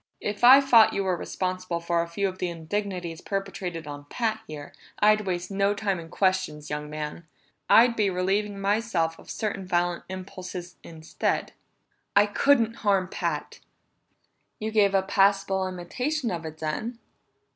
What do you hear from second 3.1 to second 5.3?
perpetrated on Pat here, I'd